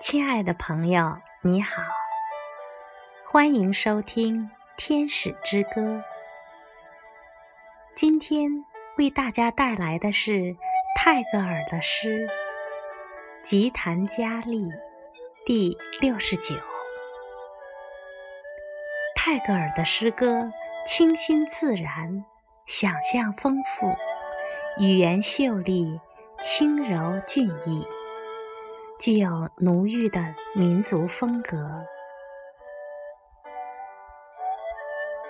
[0.00, 1.82] 亲爱的朋友，你好，
[3.26, 4.44] 欢迎收听
[4.78, 5.82] 《天使之歌》。
[7.94, 8.64] 今天
[8.96, 10.56] 为大家带来的是
[10.96, 12.26] 泰戈尔的诗
[13.44, 14.62] 《吉檀迦利》
[15.44, 16.54] 第六十九。
[19.14, 20.50] 泰戈尔的诗歌
[20.86, 22.24] 清新自然，
[22.64, 23.94] 想象丰富，
[24.78, 26.00] 语言秀丽，
[26.40, 27.86] 轻柔俊逸。
[29.00, 30.20] 具有浓郁的
[30.54, 31.86] 民族风格。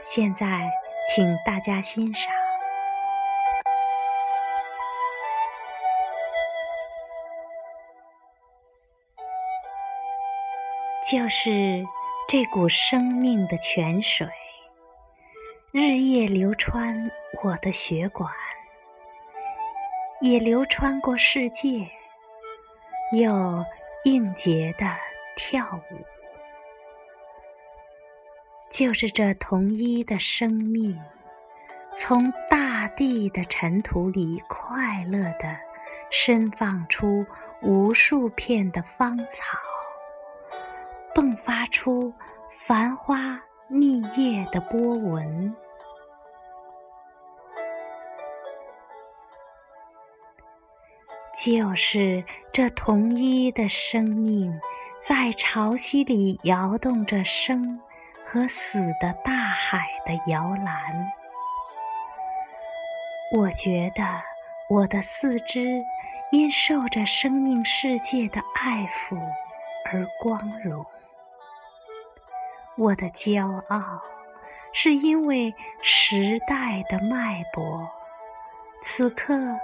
[0.03, 0.69] 现在，
[1.07, 2.35] 请大家欣赏，
[11.09, 11.87] 就是
[12.27, 14.27] 这股生命的泉水，
[15.71, 17.09] 日夜流穿
[17.45, 18.33] 我的血管，
[20.21, 21.89] 也流穿过世界。
[23.13, 23.65] 又
[24.05, 24.87] 应节的
[25.37, 25.97] 跳舞，
[28.71, 30.97] 就是这同一的生命，
[31.93, 35.59] 从大地的尘土里快乐地
[36.11, 37.27] 伸放出
[37.63, 39.59] 无数片的芳草，
[41.13, 42.15] 迸发出
[42.55, 45.53] 繁花密叶的波纹。
[51.43, 54.61] 就是这同一的生命，
[55.01, 57.81] 在潮汐里摇动着生
[58.27, 61.11] 和死的大海的摇篮。
[63.35, 64.03] 我觉得
[64.69, 65.83] 我的四肢
[66.31, 69.17] 因受着生命世界的爱抚
[69.91, 70.85] 而光荣，
[72.77, 74.03] 我的骄傲
[74.75, 77.89] 是因为时代的脉搏。
[78.83, 79.59] 此刻。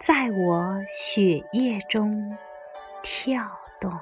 [0.00, 2.34] 在我血液中
[3.02, 3.42] 跳
[3.78, 3.92] 动。